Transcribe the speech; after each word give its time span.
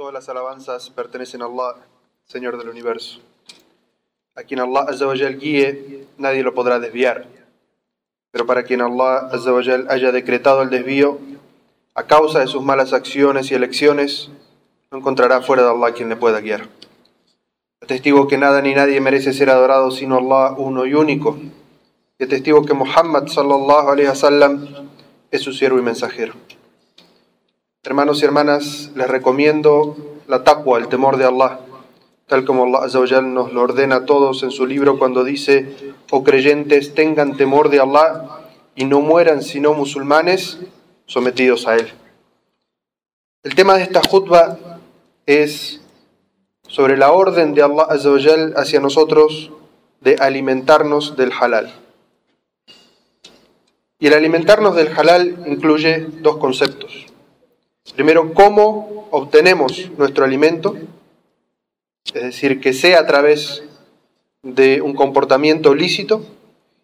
Todas 0.00 0.14
las 0.14 0.30
alabanzas 0.30 0.88
pertenecen 0.88 1.42
a 1.42 1.44
Allah, 1.44 1.76
Señor 2.24 2.56
del 2.56 2.70
universo. 2.70 3.20
A 4.34 4.44
quien 4.44 4.60
Allah 4.60 4.86
Azzawajal 4.88 5.38
guíe, 5.38 6.06
nadie 6.16 6.42
lo 6.42 6.54
podrá 6.54 6.78
desviar. 6.78 7.26
Pero 8.30 8.46
para 8.46 8.62
quien 8.62 8.80
Allah 8.80 9.28
Azzawajal 9.30 9.88
haya 9.90 10.10
decretado 10.10 10.62
el 10.62 10.70
desvío, 10.70 11.18
a 11.94 12.04
causa 12.04 12.40
de 12.40 12.46
sus 12.46 12.62
malas 12.62 12.94
acciones 12.94 13.50
y 13.50 13.54
elecciones, 13.54 14.30
no 14.90 14.96
encontrará 14.96 15.42
fuera 15.42 15.64
de 15.64 15.68
Allah 15.68 15.92
quien 15.92 16.08
le 16.08 16.16
pueda 16.16 16.40
guiar. 16.40 16.66
Testigo 17.86 18.26
que 18.26 18.38
nada 18.38 18.62
ni 18.62 18.72
nadie 18.72 19.02
merece 19.02 19.34
ser 19.34 19.50
adorado 19.50 19.90
sino 19.90 20.16
Allah 20.16 20.54
uno 20.56 20.86
y 20.86 20.94
único. 20.94 21.36
Y 22.18 22.24
testigo 22.24 22.64
que 22.64 22.72
Muhammad 22.72 23.26
sallallahu 23.26 23.90
alaihi 23.90 24.08
wasallam 24.08 24.66
es 25.30 25.42
su 25.42 25.52
siervo 25.52 25.78
y 25.78 25.82
mensajero. 25.82 26.32
Hermanos 27.82 28.20
y 28.20 28.26
hermanas, 28.26 28.90
les 28.94 29.08
recomiendo 29.08 29.96
la 30.28 30.44
taqwa, 30.44 30.78
el 30.78 30.88
temor 30.88 31.16
de 31.16 31.24
Allah, 31.24 31.60
tal 32.26 32.44
como 32.44 32.64
Allah 32.64 32.84
Azzawajal 32.84 33.32
nos 33.32 33.54
lo 33.54 33.62
ordena 33.62 33.96
a 33.96 34.04
todos 34.04 34.42
en 34.42 34.50
su 34.50 34.66
libro 34.66 34.98
cuando 34.98 35.24
dice, 35.24 35.94
oh 36.10 36.22
creyentes, 36.22 36.92
tengan 36.92 37.38
temor 37.38 37.70
de 37.70 37.80
Allah 37.80 38.42
y 38.74 38.84
no 38.84 39.00
mueran 39.00 39.42
sino 39.42 39.72
musulmanes 39.72 40.58
sometidos 41.06 41.66
a 41.66 41.76
Él. 41.76 41.90
El 43.44 43.54
tema 43.54 43.78
de 43.78 43.84
esta 43.84 44.02
jutba 44.06 44.58
es 45.24 45.80
sobre 46.68 46.98
la 46.98 47.12
orden 47.12 47.54
de 47.54 47.62
Allah 47.62 47.86
Azzawajal 47.88 48.52
hacia 48.58 48.80
nosotros 48.80 49.52
de 50.02 50.16
alimentarnos 50.16 51.16
del 51.16 51.32
halal. 51.32 51.72
Y 53.98 54.06
el 54.06 54.12
alimentarnos 54.12 54.76
del 54.76 54.88
halal 54.88 55.44
incluye 55.46 56.08
dos 56.20 56.36
conceptos. 56.36 57.09
Primero, 57.94 58.32
cómo 58.34 59.08
obtenemos 59.10 59.90
nuestro 59.98 60.24
alimento, 60.24 60.76
es 62.14 62.22
decir, 62.22 62.60
que 62.60 62.72
sea 62.72 63.00
a 63.00 63.06
través 63.06 63.62
de 64.42 64.80
un 64.80 64.94
comportamiento 64.94 65.74
lícito. 65.74 66.24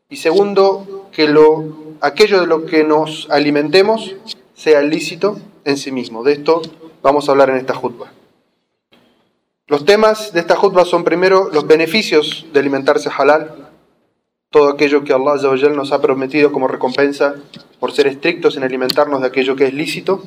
Y 0.09 0.17
segundo, 0.17 1.09
que 1.13 1.27
lo, 1.27 1.97
aquello 2.01 2.41
de 2.41 2.47
lo 2.47 2.67
que 2.67 2.85
nos 2.85 3.29
alimentemos 3.31 4.15
sea 4.55 4.83
lícito 4.83 5.39
en 5.65 5.77
sí 5.77 5.93
mismo. 5.93 6.23
De 6.23 6.33
esto 6.33 6.63
vamos 7.03 7.29
a 7.29 7.33
hablar 7.33 7.51
en 7.51 7.57
esta 7.57 7.75
jutba. 7.75 8.13
Los 9.69 9.85
temas 9.85 10.33
de 10.33 10.41
esta 10.41 10.55
jutba 10.55 10.85
son 10.85 11.03
primero 11.03 11.51
los 11.53 11.67
beneficios 11.67 12.47
de 12.53 12.61
alimentarse 12.61 13.11
halal, 13.17 13.71
todo 14.51 14.69
aquello 14.69 15.03
que 15.03 15.13
Allah 15.13 15.37
nos 15.71 15.91
ha 15.91 16.01
prometido 16.01 16.53
como 16.53 16.69
recompensa 16.69 17.35
por 17.81 17.93
ser 17.93 18.07
estrictos 18.07 18.57
en 18.57 18.63
alimentarnos 18.63 19.21
de 19.21 19.27
aquello 19.27 19.57
que 19.57 19.67
es 19.67 19.75
lícito. 19.75 20.23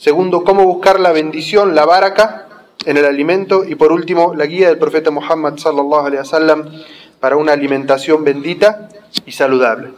Segundo, 0.00 0.44
cómo 0.44 0.64
buscar 0.64 0.98
la 0.98 1.12
bendición, 1.12 1.74
la 1.74 1.84
baraka 1.84 2.48
en 2.86 2.96
el 2.96 3.04
alimento. 3.04 3.64
Y 3.64 3.74
por 3.74 3.92
último, 3.92 4.34
la 4.34 4.46
guía 4.46 4.68
del 4.68 4.78
profeta 4.78 5.10
Muhammad 5.10 5.58
sallallahu 5.58 6.06
alaihi 6.06 6.20
wasallam 6.20 6.72
para 7.20 7.36
una 7.36 7.52
alimentación 7.52 8.24
bendita 8.24 8.88
y 9.26 9.32
saludable. 9.32 9.92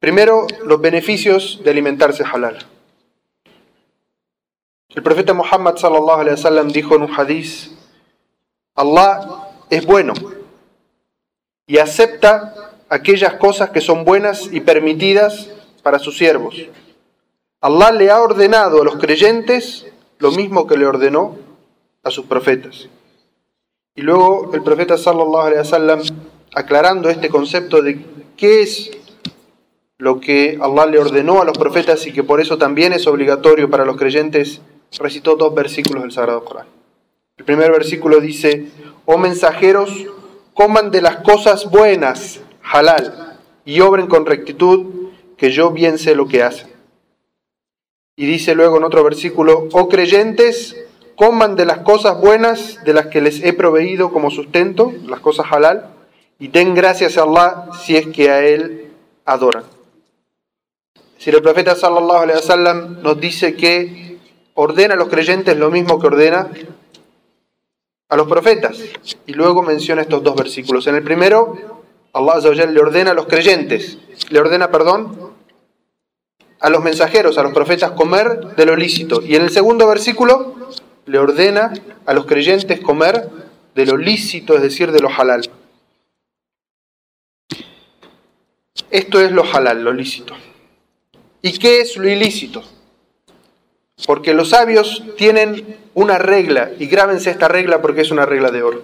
Primero, 0.00 0.48
los 0.64 0.80
beneficios 0.80 1.60
de 1.62 1.70
alimentarse 1.70 2.24
halal. 2.24 2.58
El 4.96 5.02
profeta 5.04 5.32
Muhammad 5.32 5.76
sallallahu 5.76 6.18
alaihi 6.18 6.34
wasallam 6.34 6.72
dijo 6.72 6.96
en 6.96 7.02
un 7.02 7.14
hadiz: 7.16 7.70
Allah 8.74 9.48
es 9.70 9.86
bueno 9.86 10.12
y 11.68 11.78
acepta 11.78 12.72
aquellas 12.88 13.34
cosas 13.34 13.70
que 13.70 13.80
son 13.80 14.04
buenas 14.04 14.52
y 14.52 14.60
permitidas 14.60 15.50
para 15.84 16.00
sus 16.00 16.18
siervos. 16.18 16.56
Allah 17.62 17.92
le 17.92 18.10
ha 18.10 18.20
ordenado 18.22 18.80
a 18.80 18.84
los 18.84 18.96
creyentes 18.96 19.86
lo 20.18 20.30
mismo 20.30 20.66
que 20.66 20.78
le 20.78 20.86
ordenó 20.86 21.36
a 22.02 22.10
sus 22.10 22.24
profetas. 22.24 22.88
Y 23.94 24.00
luego 24.00 24.50
el 24.54 24.62
profeta 24.62 24.96
sallallahu 24.96 25.46
alaihi 25.46 25.58
wasallam 25.58 26.00
aclarando 26.54 27.10
este 27.10 27.28
concepto 27.28 27.82
de 27.82 28.02
qué 28.38 28.62
es 28.62 28.90
lo 29.98 30.20
que 30.20 30.58
Allah 30.60 30.86
le 30.86 30.98
ordenó 30.98 31.42
a 31.42 31.44
los 31.44 31.58
profetas 31.58 32.06
y 32.06 32.12
que 32.12 32.24
por 32.24 32.40
eso 32.40 32.56
también 32.56 32.94
es 32.94 33.06
obligatorio 33.06 33.68
para 33.68 33.84
los 33.84 33.98
creyentes, 33.98 34.62
recitó 34.98 35.36
dos 35.36 35.54
versículos 35.54 36.02
del 36.02 36.12
Sagrado 36.12 36.42
Corán. 36.44 36.66
El 37.36 37.44
primer 37.44 37.70
versículo 37.70 38.20
dice, 38.20 38.68
oh 39.04 39.18
mensajeros, 39.18 39.90
coman 40.54 40.90
de 40.90 41.02
las 41.02 41.16
cosas 41.16 41.70
buenas, 41.70 42.40
halal, 42.62 43.38
y 43.66 43.80
obren 43.80 44.06
con 44.06 44.24
rectitud, 44.24 45.10
que 45.36 45.50
yo 45.50 45.70
bien 45.70 45.98
sé 45.98 46.14
lo 46.14 46.26
que 46.26 46.42
hacen. 46.42 46.69
Y 48.20 48.26
dice 48.26 48.54
luego 48.54 48.76
en 48.76 48.84
otro 48.84 49.02
versículo, 49.02 49.66
oh 49.72 49.88
creyentes, 49.88 50.76
coman 51.16 51.56
de 51.56 51.64
las 51.64 51.78
cosas 51.78 52.20
buenas 52.20 52.78
de 52.84 52.92
las 52.92 53.06
que 53.06 53.22
les 53.22 53.42
he 53.42 53.54
proveído 53.54 54.12
como 54.12 54.30
sustento, 54.30 54.92
las 55.06 55.20
cosas 55.20 55.46
halal, 55.50 55.86
y 56.38 56.48
den 56.48 56.74
gracias 56.74 57.16
a 57.16 57.22
Allah 57.22 57.68
si 57.82 57.96
es 57.96 58.08
que 58.08 58.28
a 58.28 58.44
Él 58.44 58.90
adoran. 59.24 59.64
Si 61.16 61.30
el 61.30 61.40
profeta 61.40 61.74
sallallahu 61.74 62.24
alaihi 62.24 62.36
wasallam 62.36 63.00
nos 63.00 63.18
dice 63.18 63.54
que 63.54 64.18
ordena 64.52 64.92
a 64.92 64.98
los 64.98 65.08
creyentes 65.08 65.56
lo 65.56 65.70
mismo 65.70 65.98
que 65.98 66.08
ordena 66.08 66.46
a 68.10 68.16
los 68.16 68.28
profetas. 68.28 68.78
Y 69.24 69.32
luego 69.32 69.62
menciona 69.62 70.02
estos 70.02 70.22
dos 70.22 70.36
versículos. 70.36 70.86
En 70.86 70.96
el 70.96 71.02
primero, 71.02 71.56
Allah 72.12 72.66
le 72.66 72.80
ordena 72.80 73.12
a 73.12 73.14
los 73.14 73.28
creyentes, 73.28 73.96
le 74.28 74.40
ordena, 74.40 74.70
perdón, 74.70 75.29
a 76.60 76.68
los 76.68 76.82
mensajeros, 76.82 77.38
a 77.38 77.42
los 77.42 77.52
profetas, 77.52 77.92
comer 77.92 78.54
de 78.54 78.66
lo 78.66 78.76
lícito. 78.76 79.22
Y 79.22 79.34
en 79.34 79.42
el 79.42 79.50
segundo 79.50 79.88
versículo 79.88 80.54
le 81.06 81.18
ordena 81.18 81.72
a 82.06 82.12
los 82.12 82.26
creyentes 82.26 82.80
comer 82.80 83.28
de 83.74 83.86
lo 83.86 83.96
lícito, 83.96 84.54
es 84.54 84.62
decir, 84.62 84.92
de 84.92 85.00
lo 85.00 85.08
halal. 85.08 85.48
Esto 88.90 89.20
es 89.20 89.32
lo 89.32 89.44
halal, 89.44 89.82
lo 89.82 89.92
lícito. 89.92 90.34
¿Y 91.42 91.58
qué 91.58 91.80
es 91.80 91.96
lo 91.96 92.08
ilícito? 92.08 92.62
Porque 94.06 94.34
los 94.34 94.50
sabios 94.50 95.02
tienen 95.16 95.78
una 95.94 96.18
regla, 96.18 96.70
y 96.78 96.86
grábense 96.86 97.30
esta 97.30 97.48
regla 97.48 97.80
porque 97.80 98.02
es 98.02 98.10
una 98.10 98.26
regla 98.26 98.50
de 98.50 98.62
oro. 98.62 98.82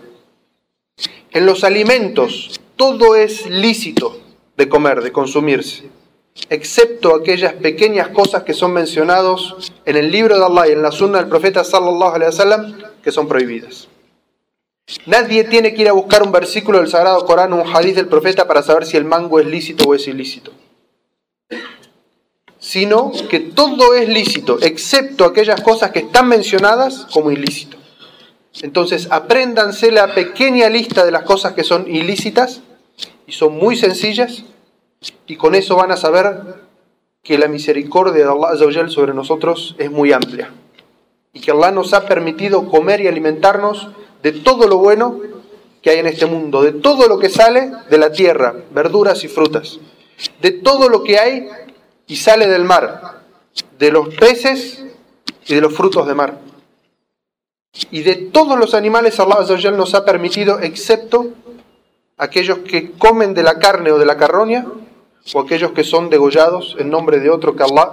En 1.30 1.44
los 1.44 1.64
alimentos 1.64 2.58
todo 2.76 3.16
es 3.16 3.46
lícito 3.46 4.20
de 4.56 4.68
comer, 4.68 5.02
de 5.02 5.12
consumirse 5.12 5.84
excepto 6.50 7.14
aquellas 7.14 7.54
pequeñas 7.54 8.08
cosas 8.08 8.42
que 8.44 8.54
son 8.54 8.72
mencionados 8.72 9.72
en 9.84 9.96
el 9.96 10.10
libro 10.10 10.38
de 10.38 10.44
Allah 10.44 10.68
y 10.68 10.72
en 10.72 10.82
la 10.82 10.92
sunna 10.92 11.18
del 11.18 11.28
profeta 11.28 11.64
sallallahu 11.64 12.14
alaihi 12.14 12.30
wasallam 12.30 12.76
que 13.02 13.12
son 13.12 13.28
prohibidas. 13.28 13.88
Nadie 15.06 15.44
tiene 15.44 15.74
que 15.74 15.82
ir 15.82 15.88
a 15.88 15.92
buscar 15.92 16.22
un 16.22 16.30
versículo 16.30 16.78
del 16.78 16.88
Sagrado 16.88 17.24
Corán 17.26 17.52
o 17.52 17.56
un 17.56 17.76
hadith 17.76 17.96
del 17.96 18.06
profeta 18.06 18.46
para 18.46 18.62
saber 18.62 18.86
si 18.86 18.96
el 18.96 19.04
mango 19.04 19.40
es 19.40 19.46
lícito 19.46 19.84
o 19.88 19.94
es 19.94 20.06
ilícito. 20.06 20.52
Sino 22.58 23.12
que 23.28 23.40
todo 23.40 23.94
es 23.94 24.08
lícito, 24.08 24.58
excepto 24.60 25.24
aquellas 25.24 25.60
cosas 25.60 25.90
que 25.90 26.00
están 26.00 26.28
mencionadas 26.28 27.06
como 27.12 27.30
ilícito. 27.30 27.76
Entonces, 28.62 29.08
apréndanse 29.10 29.90
la 29.90 30.14
pequeña 30.14 30.68
lista 30.68 31.04
de 31.04 31.10
las 31.10 31.24
cosas 31.24 31.52
que 31.52 31.64
son 31.64 31.86
ilícitas 31.88 32.62
y 33.26 33.32
son 33.32 33.56
muy 33.56 33.76
sencillas 33.76 34.44
y 35.26 35.36
con 35.36 35.54
eso 35.54 35.76
van 35.76 35.92
a 35.92 35.96
saber 35.96 36.66
que 37.22 37.38
la 37.38 37.48
misericordia 37.48 38.24
de 38.24 38.30
Allah 38.30 38.88
sobre 38.88 39.12
nosotros 39.12 39.74
es 39.78 39.90
muy 39.90 40.12
amplia. 40.12 40.52
Y 41.32 41.40
que 41.40 41.50
Allah 41.50 41.72
nos 41.72 41.92
ha 41.92 42.06
permitido 42.06 42.68
comer 42.68 43.00
y 43.00 43.08
alimentarnos 43.08 43.88
de 44.22 44.32
todo 44.32 44.66
lo 44.68 44.78
bueno 44.78 45.20
que 45.82 45.90
hay 45.90 45.98
en 45.98 46.06
este 46.06 46.26
mundo, 46.26 46.62
de 46.62 46.72
todo 46.72 47.08
lo 47.08 47.18
que 47.18 47.28
sale 47.28 47.72
de 47.90 47.98
la 47.98 48.10
tierra, 48.10 48.54
verduras 48.70 49.22
y 49.24 49.28
frutas, 49.28 49.78
de 50.40 50.52
todo 50.52 50.88
lo 50.88 51.02
que 51.02 51.18
hay 51.18 51.48
y 52.06 52.16
sale 52.16 52.46
del 52.48 52.64
mar, 52.64 53.22
de 53.78 53.90
los 53.90 54.14
peces 54.14 54.84
y 55.46 55.54
de 55.54 55.60
los 55.60 55.74
frutos 55.74 56.06
de 56.06 56.14
mar. 56.14 56.38
Y 57.90 58.02
de 58.02 58.14
todos 58.14 58.58
los 58.58 58.74
animales 58.74 59.20
Allah 59.20 59.70
nos 59.72 59.94
ha 59.94 60.04
permitido, 60.04 60.60
excepto 60.60 61.26
aquellos 62.16 62.58
que 62.60 62.92
comen 62.92 63.34
de 63.34 63.42
la 63.42 63.58
carne 63.58 63.92
o 63.92 63.98
de 63.98 64.06
la 64.06 64.16
carroña, 64.16 64.66
o 65.34 65.40
aquellos 65.40 65.72
que 65.72 65.84
son 65.84 66.10
degollados 66.10 66.76
en 66.78 66.90
nombre 66.90 67.20
de 67.20 67.30
otro 67.30 67.56
que 67.56 67.62
Allah, 67.62 67.92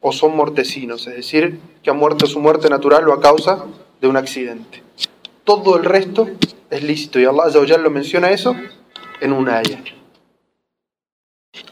o 0.00 0.12
son 0.12 0.36
mortecinos, 0.36 1.06
es 1.06 1.16
decir, 1.16 1.60
que 1.82 1.90
han 1.90 1.96
muerto 1.96 2.26
su 2.26 2.40
muerte 2.40 2.68
natural 2.68 3.08
o 3.08 3.12
a 3.12 3.20
causa 3.20 3.64
de 4.00 4.08
un 4.08 4.16
accidente. 4.16 4.82
Todo 5.44 5.76
el 5.76 5.84
resto 5.84 6.28
es 6.70 6.82
lícito 6.82 7.18
y 7.18 7.24
Allah 7.24 7.78
lo 7.78 7.90
menciona 7.90 8.30
eso 8.30 8.54
en 9.20 9.32
una 9.32 9.58
ayah. 9.58 9.82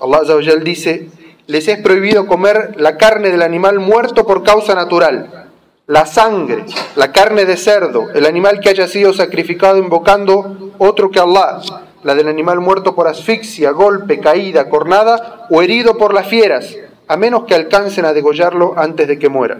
Allah 0.00 0.20
dice, 0.64 1.08
les 1.46 1.68
es 1.68 1.78
prohibido 1.78 2.26
comer 2.26 2.74
la 2.76 2.96
carne 2.96 3.30
del 3.30 3.42
animal 3.42 3.78
muerto 3.78 4.26
por 4.26 4.42
causa 4.42 4.74
natural, 4.74 5.50
la 5.86 6.04
sangre, 6.06 6.64
la 6.96 7.12
carne 7.12 7.44
de 7.44 7.56
cerdo, 7.56 8.10
el 8.12 8.26
animal 8.26 8.58
que 8.60 8.70
haya 8.70 8.88
sido 8.88 9.12
sacrificado 9.12 9.78
invocando 9.78 10.72
otro 10.78 11.10
que 11.10 11.20
Allah, 11.20 11.60
la 12.06 12.14
del 12.14 12.28
animal 12.28 12.60
muerto 12.60 12.94
por 12.94 13.08
asfixia, 13.08 13.72
golpe, 13.72 14.20
caída, 14.20 14.68
cornada 14.68 15.48
o 15.50 15.60
herido 15.60 15.98
por 15.98 16.14
las 16.14 16.28
fieras, 16.28 16.76
a 17.08 17.16
menos 17.16 17.46
que 17.46 17.56
alcancen 17.56 18.04
a 18.04 18.12
degollarlo 18.12 18.74
antes 18.76 19.08
de 19.08 19.18
que 19.18 19.28
muera. 19.28 19.58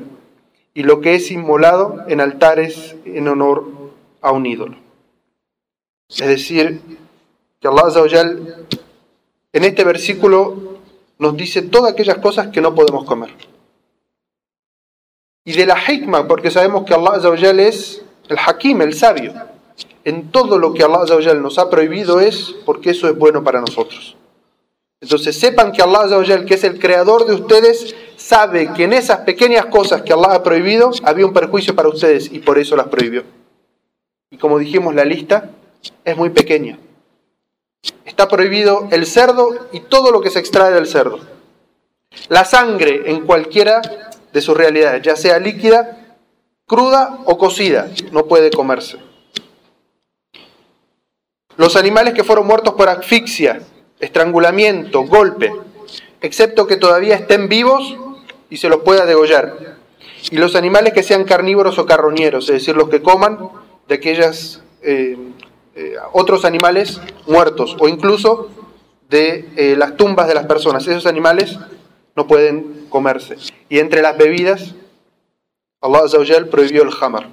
y 0.73 0.83
lo 0.83 1.01
que 1.01 1.15
es 1.15 1.31
inmolado 1.31 2.05
en 2.07 2.21
altares 2.21 2.95
en 3.07 3.27
honor 3.29 3.65
a 4.21 4.31
un 4.31 4.45
ídolo. 4.45 4.77
Es 6.11 6.29
decir, 6.29 6.83
que 7.59 7.67
Allah 7.67 7.87
Azawajal 7.87 8.67
en 9.55 9.65
este 9.65 9.85
versículo 9.85 10.79
nos 11.19 11.35
dice 11.35 11.63
todas 11.63 11.95
aquellas 11.95 12.19
cosas 12.19 12.49
que 12.49 12.61
no 12.61 12.75
podemos 12.75 13.05
comer. 13.07 13.31
Y 15.47 15.55
de 15.55 15.65
la 15.65 15.79
hikmah, 15.79 16.29
porque 16.29 16.51
sabemos 16.51 16.85
que 16.85 16.93
Allah 16.93 17.13
Azawajal 17.15 17.59
es 17.59 18.05
el 18.29 18.37
hakim, 18.39 18.83
el 18.83 18.93
sabio. 18.93 19.33
En 20.07 20.31
todo 20.31 20.61
lo 20.61 20.73
que 20.73 20.85
Allah 20.85 21.35
nos 21.35 21.59
ha 21.59 21.69
prohibido 21.69 22.21
es 22.21 22.55
porque 22.65 22.91
eso 22.91 23.09
es 23.09 23.19
bueno 23.19 23.43
para 23.43 23.61
nosotros. 23.61 24.17
Entonces 25.01 25.37
sepan 25.37 25.73
que 25.73 25.83
Allah 25.83 26.45
que 26.47 26.55
es 26.55 26.63
el 26.63 26.79
creador 26.79 27.27
de 27.27 27.35
ustedes, 27.35 27.97
sabe 28.17 28.73
que 28.73 28.85
en 28.85 28.93
esas 28.93 29.23
pequeñas 29.23 29.67
cosas 29.67 30.03
que 30.03 30.13
Allah 30.13 30.35
ha 30.35 30.43
prohibido 30.45 30.93
había 31.03 31.27
un 31.27 31.33
perjuicio 31.33 31.75
para 31.75 31.89
ustedes 31.89 32.31
y 32.33 32.39
por 32.39 32.57
eso 32.57 32.77
las 32.77 32.87
prohibió. 32.87 33.25
Y 34.31 34.37
como 34.37 34.61
dijimos, 34.61 34.95
la 34.95 35.05
lista 35.05 35.51
es 36.05 36.17
muy 36.17 36.31
pequeña. 36.31 36.79
Está 38.05 38.29
prohibido 38.29 38.87
el 38.93 39.07
cerdo 39.07 39.67
y 39.73 39.81
todo 39.81 40.13
lo 40.13 40.21
que 40.21 40.31
se 40.31 40.39
extrae 40.39 40.73
del 40.73 40.87
cerdo. 40.87 41.19
La 42.29 42.45
sangre 42.45 43.11
en 43.11 43.27
cualquiera 43.27 43.83
de 44.33 44.41
sus 44.41 44.57
realidades, 44.57 45.03
ya 45.03 45.17
sea 45.17 45.41
líquida, 45.41 46.15
cruda 46.65 47.19
o 47.25 47.37
cocida, 47.37 47.91
no 48.13 48.27
puede 48.27 48.53
comerse. 48.53 49.06
Los 51.57 51.77
animales 51.77 52.15
que 52.15 52.25
fueron 52.25 52.47
muertos 52.47 52.75
por 52.75 52.89
asfixia, 52.89 53.61
estrangulamiento, 53.99 55.03
golpe, 55.03 55.53
excepto 56.21 56.67
que 56.67 56.77
todavía 56.77 57.15
estén 57.15 57.49
vivos 57.49 57.97
y 58.51 58.59
se 58.59 58.69
los 58.69 58.83
pueda 58.83 59.07
degollar. 59.07 59.77
Y 60.31 60.37
los 60.37 60.55
animales 60.55 60.93
que 60.93 61.03
sean 61.03 61.25
carnívoros 61.25 61.79
o 61.79 61.87
carroñeros, 61.87 62.45
es 62.49 62.55
decir, 62.57 62.77
los 62.77 62.89
que 62.89 63.01
coman 63.01 63.51
de 63.89 63.95
aquellas 63.95 64.63
eh, 64.83 65.17
eh, 65.75 65.95
otros 66.13 66.45
animales 66.45 67.01
muertos 67.27 67.77
o 67.79 67.89
incluso 67.89 68.49
de 69.09 69.49
eh, 69.57 69.77
las 69.77 69.97
tumbas 69.97 70.29
de 70.29 70.35
las 70.35 70.47
personas. 70.47 70.87
Esos 70.87 71.07
animales 71.07 71.59
no 72.15 72.27
pueden 72.27 72.87
comerse. 72.89 73.37
Y 73.69 73.79
entre 73.79 74.03
las 74.03 74.19
bebidas, 74.19 74.75
Allah 75.81 76.51
prohibió 76.51 76.83
el 76.83 76.91
hamar. 77.01 77.29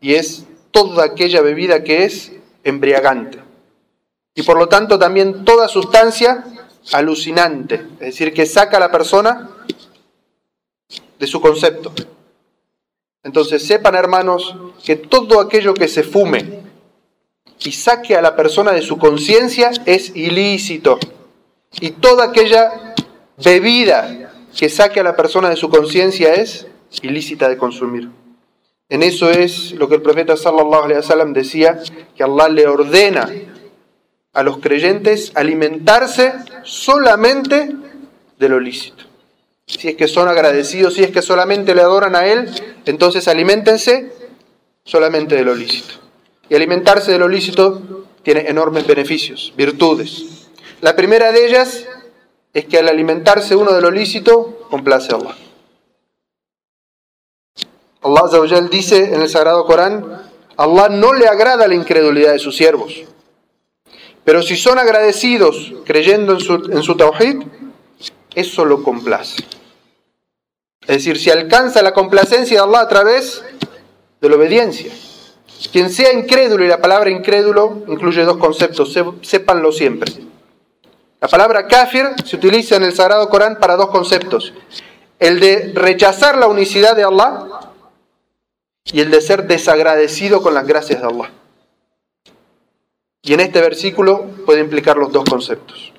Y 0.00 0.14
es 0.14 0.46
toda 0.70 1.04
aquella 1.04 1.40
bebida 1.40 1.82
que 1.84 2.04
es 2.04 2.32
embriagante. 2.64 3.38
Y 4.34 4.42
por 4.42 4.58
lo 4.58 4.68
tanto 4.68 4.98
también 4.98 5.44
toda 5.44 5.68
sustancia 5.68 6.44
alucinante, 6.92 7.86
es 7.94 8.06
decir, 8.06 8.34
que 8.34 8.46
saca 8.46 8.78
a 8.78 8.80
la 8.80 8.90
persona 8.90 9.50
de 11.18 11.26
su 11.26 11.40
concepto. 11.40 11.92
Entonces 13.22 13.66
sepan 13.66 13.94
hermanos 13.94 14.54
que 14.84 14.96
todo 14.96 15.40
aquello 15.40 15.72
que 15.72 15.88
se 15.88 16.02
fume 16.02 16.60
y 17.60 17.72
saque 17.72 18.16
a 18.16 18.20
la 18.20 18.36
persona 18.36 18.72
de 18.72 18.82
su 18.82 18.98
conciencia 18.98 19.70
es 19.86 20.14
ilícito. 20.14 20.98
Y 21.80 21.92
toda 21.92 22.26
aquella 22.26 22.94
bebida 23.42 24.32
que 24.56 24.68
saque 24.68 25.00
a 25.00 25.04
la 25.04 25.16
persona 25.16 25.48
de 25.48 25.56
su 25.56 25.70
conciencia 25.70 26.34
es 26.34 26.66
ilícita 27.02 27.48
de 27.48 27.56
consumir. 27.56 28.10
En 28.94 29.02
eso 29.02 29.28
es 29.28 29.72
lo 29.72 29.88
que 29.88 29.96
el 29.96 30.02
profeta 30.02 30.36
sallallahu 30.36 30.84
alaihi 30.84 30.98
wasallam 30.98 31.32
decía 31.32 31.82
que 32.16 32.22
Allah 32.22 32.48
le 32.48 32.68
ordena 32.68 33.28
a 34.32 34.42
los 34.44 34.58
creyentes 34.58 35.32
alimentarse 35.34 36.32
solamente 36.62 37.70
de 38.38 38.48
lo 38.48 38.60
lícito. 38.60 39.02
Si 39.66 39.88
es 39.88 39.96
que 39.96 40.06
son 40.06 40.28
agradecidos, 40.28 40.94
si 40.94 41.02
es 41.02 41.10
que 41.10 41.22
solamente 41.22 41.74
le 41.74 41.80
adoran 41.80 42.14
a 42.14 42.28
Él, 42.28 42.48
entonces 42.84 43.26
alimentense 43.26 44.12
solamente 44.84 45.34
de 45.34 45.42
lo 45.42 45.56
lícito. 45.56 45.94
Y 46.48 46.54
alimentarse 46.54 47.10
de 47.10 47.18
lo 47.18 47.26
lícito 47.26 48.06
tiene 48.22 48.48
enormes 48.48 48.86
beneficios, 48.86 49.52
virtudes. 49.56 50.46
La 50.82 50.94
primera 50.94 51.32
de 51.32 51.48
ellas 51.48 51.84
es 52.52 52.66
que 52.66 52.78
al 52.78 52.88
alimentarse 52.88 53.56
uno 53.56 53.72
de 53.72 53.80
lo 53.80 53.90
lícito, 53.90 54.68
complace 54.70 55.12
a 55.12 55.16
Allah. 55.16 55.43
Allah 58.04 58.68
dice 58.70 59.14
en 59.14 59.22
el 59.22 59.28
Sagrado 59.28 59.64
Corán, 59.64 60.22
Allah 60.56 60.88
no 60.90 61.14
le 61.14 61.26
agrada 61.26 61.66
la 61.66 61.74
incredulidad 61.74 62.32
de 62.32 62.38
sus 62.38 62.56
siervos. 62.56 63.02
Pero 64.24 64.42
si 64.42 64.56
son 64.56 64.78
agradecidos 64.78 65.72
creyendo 65.84 66.34
en 66.34 66.40
su, 66.40 66.54
en 66.54 66.82
su 66.82 66.96
tawhid, 66.96 67.42
eso 68.34 68.64
lo 68.64 68.82
complace. 68.82 69.42
Es 70.82 70.96
decir, 70.98 71.18
si 71.18 71.30
alcanza 71.30 71.82
la 71.82 71.94
complacencia 71.94 72.58
de 72.58 72.68
Allah 72.68 72.80
a 72.80 72.88
través 72.88 73.42
de 74.20 74.28
la 74.28 74.36
obediencia. 74.36 74.92
Quien 75.72 75.88
sea 75.88 76.12
incrédulo, 76.12 76.64
y 76.64 76.68
la 76.68 76.80
palabra 76.80 77.10
incrédulo 77.10 77.84
incluye 77.88 78.22
dos 78.24 78.36
conceptos, 78.36 78.94
sépanlo 79.22 79.72
siempre. 79.72 80.12
La 81.20 81.28
palabra 81.28 81.66
kafir 81.66 82.06
se 82.24 82.36
utiliza 82.36 82.76
en 82.76 82.82
el 82.82 82.94
Sagrado 82.94 83.30
Corán 83.30 83.58
para 83.58 83.76
dos 83.76 83.88
conceptos. 83.88 84.52
El 85.18 85.40
de 85.40 85.72
rechazar 85.74 86.36
la 86.36 86.48
unicidad 86.48 86.94
de 86.94 87.04
Allah 87.04 87.46
y 88.92 89.00
el 89.00 89.10
de 89.10 89.20
ser 89.20 89.46
desagradecido 89.46 90.42
con 90.42 90.54
las 90.54 90.66
gracias 90.66 91.00
de 91.00 91.06
Allah. 91.06 91.30
Y 93.22 93.32
en 93.32 93.40
este 93.40 93.60
versículo 93.60 94.26
puede 94.44 94.60
implicar 94.60 94.96
los 94.96 95.10
dos 95.10 95.24
conceptos. 95.24 95.92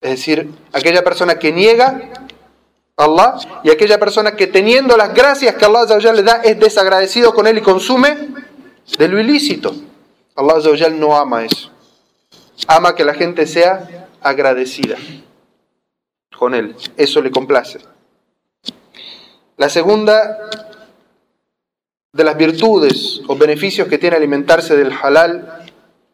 Es 0.00 0.10
decir, 0.10 0.48
aquella 0.72 1.02
persona 1.02 1.38
que 1.38 1.52
niega 1.52 2.12
a 2.96 3.04
Allah 3.04 3.34
y 3.64 3.70
aquella 3.70 3.98
persona 3.98 4.36
que 4.36 4.46
teniendo 4.46 4.96
las 4.96 5.12
gracias 5.12 5.56
que 5.56 5.64
Allah 5.64 6.12
le 6.12 6.22
da 6.22 6.42
es 6.44 6.60
desagradecido 6.60 7.34
con 7.34 7.46
él 7.46 7.58
y 7.58 7.62
consume 7.62 8.28
de 8.98 9.08
lo 9.08 9.18
ilícito. 9.18 9.74
Allah 10.36 10.88
no 10.90 11.16
ama 11.16 11.44
eso. 11.44 11.70
Ama 12.68 12.94
que 12.94 13.04
la 13.04 13.14
gente 13.14 13.46
sea 13.46 14.08
agradecida 14.20 14.96
con 16.38 16.54
él. 16.54 16.76
Eso 16.96 17.20
le 17.20 17.30
complace. 17.30 17.93
La 19.56 19.68
segunda 19.68 20.50
de 22.12 22.24
las 22.24 22.36
virtudes 22.36 23.20
o 23.28 23.36
beneficios 23.36 23.86
que 23.86 23.98
tiene 23.98 24.16
alimentarse 24.16 24.76
del 24.76 24.92
halal, 24.92 25.64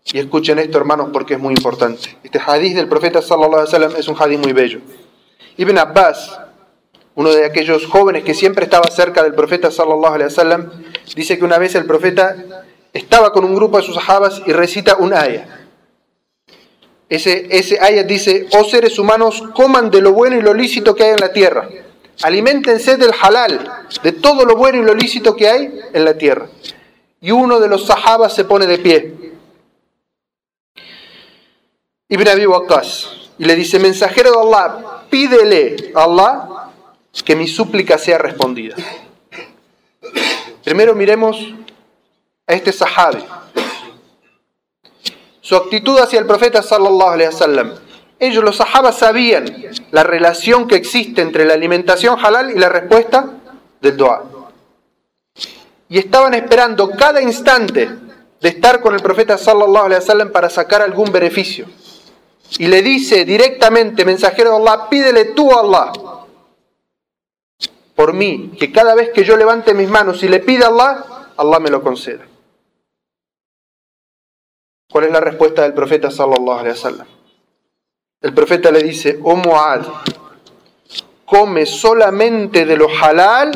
y 0.05 0.19
escuchen 0.19 0.59
esto 0.59 0.77
hermanos 0.77 1.09
porque 1.11 1.35
es 1.35 1.41
muy 1.41 1.55
importante. 1.55 2.19
Este 2.23 2.39
hadith 2.39 2.75
del 2.75 2.89
profeta 2.89 3.23
sallallahu 3.23 3.97
es 3.97 4.09
un 4.09 4.17
hadith 4.19 4.41
muy 4.41 4.53
bello. 4.53 4.81
Ibn 5.57 5.79
Abbas, 5.79 6.39
uno 7.15 7.31
de 7.31 7.47
aquellos 7.47 7.87
jóvenes 7.87 8.25
que 8.25 8.35
siempre 8.35 8.65
estaba 8.65 8.91
cerca 8.91 9.23
del 9.23 9.35
profeta 9.35 9.71
sallallahu 9.71 10.19
dice 11.17 11.39
que 11.39 11.45
una 11.45 11.57
vez 11.57 11.75
el 11.77 11.87
profeta 11.87 12.37
estaba 12.93 13.33
con 13.33 13.45
un 13.47 13.55
grupo 13.55 13.79
de 13.79 13.85
sus 13.85 13.95
sahabas 13.95 14.43
y 14.47 14.53
recita 14.53 14.97
un 14.97 15.15
ayah. 15.15 15.67
Ese, 17.09 17.47
ese 17.51 17.81
ayah 17.81 18.03
dice, 18.03 18.49
oh 18.53 18.65
seres 18.65 18.99
humanos, 18.99 19.43
coman 19.55 19.91
de 19.91 20.03
lo 20.03 20.13
bueno 20.13 20.37
y 20.37 20.43
lo 20.43 20.53
lícito 20.53 20.95
que 20.95 21.05
hay 21.05 21.11
en 21.11 21.21
la 21.21 21.33
tierra 21.33 21.69
Aliméntense 22.23 22.97
del 22.97 23.13
halal, 23.19 23.87
de 24.03 24.13
todo 24.13 24.45
lo 24.45 24.57
bueno 24.57 24.83
y 24.83 24.85
lo 24.85 24.95
lícito 24.95 25.35
que 25.35 25.49
hay 25.49 25.81
en 25.93 26.05
la 26.05 26.15
tierra. 26.15 26.49
Y 27.21 27.31
uno 27.31 27.61
de 27.61 27.69
los 27.69 27.87
sahabas 27.87 28.35
se 28.35 28.45
pone 28.45 28.67
de 28.67 28.79
pie. 28.79 29.15
Ibn 32.09 32.29
Abi 32.29 32.47
Waqqas. 32.47 33.09
Y 33.39 33.45
le 33.45 33.57
dice, 33.57 33.79
mensajero 33.79 34.33
de 34.33 34.39
Allah, 34.39 35.05
pídele 35.09 35.93
a 35.95 36.05
Allah 36.05 36.49
que 37.25 37.35
mi 37.35 37.49
súplica 37.49 37.97
sea 37.97 38.19
respondida. 38.19 38.77
Primero 40.63 40.95
miremos 40.95 41.39
a 42.47 42.53
este 42.53 42.73
sahabi. 42.73 43.25
Su 45.41 45.57
actitud 45.57 45.99
hacia 45.99 46.19
el 46.19 46.27
profeta 46.27 46.63
sallallahu 46.63 47.11
alaihi 47.11 47.29
wasallam 47.33 47.90
ellos, 48.21 48.45
los 48.45 48.57
sahabas, 48.57 48.99
sabían 48.99 49.47
la 49.91 50.05
relación 50.05 50.69
que 50.69 50.77
existe 50.77 51.23
entre 51.23 51.45
la 51.45 51.55
alimentación 51.55 52.19
halal 52.23 52.51
y 52.51 52.59
la 52.59 52.69
respuesta 52.69 53.31
del 53.81 53.97
dua. 53.97 54.25
Y 55.89 55.99
estaban 55.99 56.35
esperando 56.35 56.91
cada 56.91 57.21
instante 57.21 57.91
de 58.41 58.49
estar 58.49 58.81
con 58.81 58.95
el 58.95 59.01
profeta 59.01 59.37
sallallahu 59.37 59.87
alaihi 59.87 60.01
wasallam 60.01 60.31
para 60.31 60.49
sacar 60.49 60.83
algún 60.83 61.11
beneficio. 61.11 61.67
Y 62.59 62.67
le 62.67 62.83
dice 62.83 63.25
directamente, 63.25 64.05
mensajero 64.05 64.51
de 64.51 64.57
Allah, 64.57 64.89
pídele 64.89 65.25
tú 65.27 65.53
a 65.53 65.61
Allah 65.61 65.93
por 67.95 68.13
mí, 68.15 68.53
que 68.59 68.73
cada 68.73 68.95
vez 68.95 69.11
que 69.11 69.25
yo 69.25 69.37
levante 69.37 69.75
mis 69.75 69.89
manos 69.89 70.23
y 70.23 70.29
le 70.29 70.41
pida 70.41 70.67
a 70.67 70.69
Allah, 70.69 71.05
Allah 71.37 71.59
me 71.59 71.71
lo 71.71 71.83
conceda. 71.83 72.27
¿Cuál 74.91 75.05
es 75.05 75.13
la 75.13 75.21
respuesta 75.21 75.63
del 75.63 75.75
profeta 75.75 76.11
sallallahu 76.11 76.59
alaihi 76.59 76.71
wasallam? 76.71 77.20
El 78.21 78.35
profeta 78.35 78.71
le 78.71 78.83
dice, 78.83 79.19
oh 79.23 79.37
Muad, 79.37 79.81
come 81.25 81.65
solamente 81.65 82.67
de 82.67 82.77
lo 82.77 82.89
halal 82.89 83.51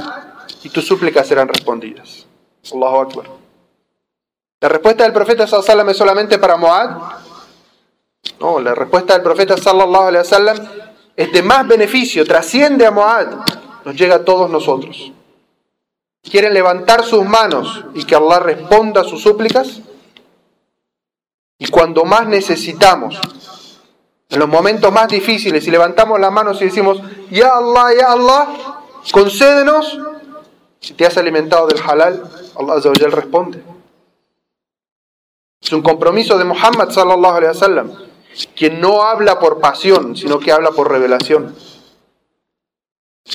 y 0.63 0.71
tus 0.71 0.87
súplicas 0.87 1.27
serán 1.27 1.49
respondidas. 1.49 2.27
Allahu 2.73 2.97
Akbar. 2.97 3.27
La 4.61 4.69
respuesta 4.69 5.05
del 5.05 5.13
profeta 5.13 5.47
sallallahu 5.47 5.91
es 5.91 5.97
solamente 5.97 6.39
para 6.39 6.57
Muad. 6.57 6.97
No, 8.41 8.59
la 8.59 8.75
respuesta 8.75 9.13
del 9.13 9.23
profeta 9.23 9.57
sallallahu 9.59 10.05
alaihi 10.05 10.25
wasallam 10.25 10.57
es 11.15 11.33
de 11.33 11.43
más 11.43 11.69
beneficio, 11.69 12.25
trasciende 12.25 12.87
a 12.87 12.91
Muad. 12.91 13.27
nos 13.85 13.95
llega 13.95 14.17
a 14.17 14.25
todos 14.25 14.49
nosotros. 14.51 15.13
¿Quieren 16.23 16.55
levantar 16.55 17.05
sus 17.05 17.25
manos 17.27 17.85
y 17.95 18.05
que 18.05 18.15
Allah 18.15 18.39
responda 18.41 19.03
a 19.03 19.05
sus 19.05 19.23
súplicas? 19.23 19.81
Y 21.59 21.67
cuando 21.69 22.05
más 22.05 22.27
necesitamos, 22.27 23.21
en 24.31 24.39
los 24.39 24.49
momentos 24.49 24.93
más 24.93 25.09
difíciles, 25.09 25.67
y 25.67 25.71
levantamos 25.71 26.19
las 26.19 26.33
manos 26.33 26.61
y 26.63 26.67
decimos, 26.67 27.01
Ya 27.31 27.51
Allah, 27.57 27.95
Ya 27.99 28.13
Allah, 28.13 28.49
concédenos, 29.13 29.99
si 30.81 30.95
te 30.95 31.07
has 31.07 31.17
alimentado 31.17 31.67
del 31.67 31.81
halal, 31.81 32.23
Allah 32.57 32.93
responde. 33.11 33.63
Es 35.61 35.73
un 35.73 35.83
compromiso 35.83 36.37
de 36.37 36.45
Muhammad 36.45 36.91
sallallahu 36.91 38.05
quien 38.55 38.81
no 38.81 39.03
habla 39.03 39.39
por 39.39 39.61
pasión, 39.61 40.17
sino 40.17 40.39
que 40.39 40.53
habla 40.53 40.73
por 40.73 40.91
revelación. 40.91 41.55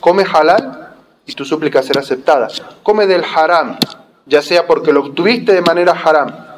Come 0.01 0.23
halal 0.23 0.95
y 1.25 1.33
tu 1.33 1.45
súplica 1.45 1.81
será 1.81 2.01
aceptada. 2.01 2.49
Come 2.83 3.07
del 3.07 3.23
haram, 3.23 3.77
ya 4.25 4.41
sea 4.41 4.67
porque 4.67 4.93
lo 4.93 5.01
obtuviste 5.01 5.53
de 5.53 5.61
manera 5.61 5.93
haram 5.93 6.48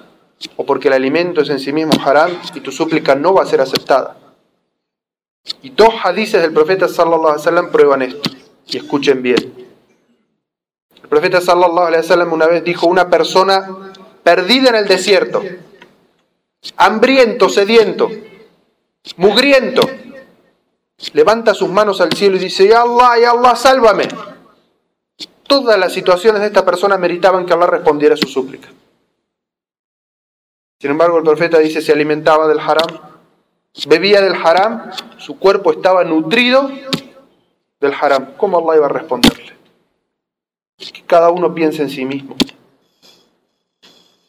o 0.55 0.65
porque 0.65 0.87
el 0.87 0.93
alimento 0.93 1.41
es 1.41 1.49
en 1.49 1.59
sí 1.59 1.71
mismo 1.71 1.93
haram 2.03 2.31
y 2.53 2.59
tu 2.61 2.71
súplica 2.71 3.15
no 3.15 3.33
va 3.33 3.43
a 3.43 3.45
ser 3.45 3.61
aceptada. 3.61 4.17
Y 5.61 5.71
dos 5.71 5.93
hadices 6.03 6.41
del 6.41 6.53
profeta 6.53 6.87
sallallahu 6.87 7.27
alaihi 7.27 7.39
wasallam 7.39 7.71
prueban 7.71 8.01
esto. 8.01 8.29
Y 8.67 8.77
escuchen 8.77 9.21
bien. 9.21 9.69
El 11.01 11.09
profeta 11.09 11.41
sallallahu 11.41 11.87
alaihi 11.87 12.03
wasallam 12.03 12.33
una 12.33 12.47
vez 12.47 12.63
dijo 12.63 12.87
una 12.87 13.09
persona 13.09 13.91
perdida 14.23 14.69
en 14.69 14.75
el 14.75 14.87
desierto, 14.87 15.41
hambriento, 16.77 17.49
sediento, 17.49 18.09
mugriento, 19.17 19.81
levanta 21.13 21.53
sus 21.53 21.69
manos 21.69 22.01
al 22.01 22.13
cielo 22.13 22.35
y 22.35 22.39
dice, 22.39 22.67
Ya 22.67 22.81
Allah, 22.81 23.19
Ya 23.19 23.31
Allah, 23.31 23.55
sálvame. 23.55 24.07
Todas 25.47 25.77
las 25.77 25.91
situaciones 25.91 26.41
de 26.41 26.47
esta 26.47 26.63
persona 26.63 26.97
meritaban 26.97 27.45
que 27.45 27.53
Allah 27.53 27.67
respondiera 27.67 28.13
a 28.15 28.17
su 28.17 28.27
súplica. 28.27 28.69
Sin 30.81 30.89
embargo, 30.89 31.19
el 31.19 31.23
profeta 31.23 31.59
dice, 31.59 31.79
se 31.79 31.91
alimentaba 31.91 32.47
del 32.47 32.59
haram, 32.59 32.87
bebía 33.85 34.19
del 34.19 34.33
haram, 34.33 34.89
su 35.17 35.37
cuerpo 35.37 35.71
estaba 35.71 36.03
nutrido 36.03 36.71
del 37.79 37.93
haram. 37.93 38.33
¿Cómo 38.35 38.57
Allah 38.57 38.77
iba 38.77 38.87
a 38.87 38.89
responderle? 38.89 39.53
Que 40.79 41.03
cada 41.05 41.29
uno 41.29 41.53
piense 41.53 41.83
en 41.83 41.89
sí 41.91 42.03
mismo. 42.03 42.35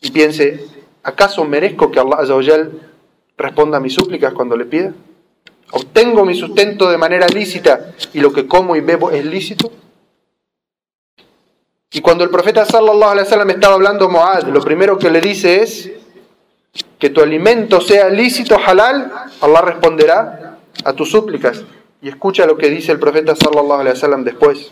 Y 0.03 0.11
piense, 0.11 0.67
¿acaso 1.03 1.43
merezco 1.47 1.91
que 1.91 1.99
Allah 1.99 2.69
responda 3.39 3.79
a 3.79 3.81
mis 3.81 3.95
súplicas 3.95 4.35
cuando 4.35 4.55
le 4.55 4.67
pida? 4.67 4.93
¿Obtengo 5.71 6.27
mi 6.27 6.35
sustento 6.35 6.91
de 6.91 6.99
manera 6.99 7.29
lícita 7.29 7.95
y 8.13 8.21
lo 8.21 8.31
que 8.31 8.47
como 8.47 8.77
y 8.77 8.83
bebo 8.83 9.11
es 9.11 9.25
lícito? 9.25 9.73
Y 11.93 12.03
cuando 12.03 12.25
el 12.25 12.31
profeta 12.31 12.67
sallallahu 12.67 13.11
alaihi 13.11 13.25
wasallam 13.25 13.49
estaba 13.49 13.75
hablando 13.75 14.05
a 14.05 14.09
Moad, 14.09 14.49
lo 14.49 14.61
primero 14.61 14.99
que 14.99 15.11
le 15.11 15.23
dice 15.23 15.63
es 15.63 15.91
que 16.99 17.11
tu 17.11 17.21
alimento 17.21 17.81
sea 17.81 18.09
lícito, 18.09 18.57
halal, 18.57 19.11
Allah 19.41 19.61
responderá 19.61 20.59
a 20.85 20.93
tus 20.93 21.11
súplicas. 21.11 21.65
Y 22.01 22.09
escucha 22.09 22.47
lo 22.47 22.57
que 22.57 22.71
dice 22.71 22.93
el 22.93 23.01
profeta 23.01 23.35
sallallahu 23.35 23.81
alaihi 23.81 23.95
wasallam 23.95 24.25
después. 24.25 24.71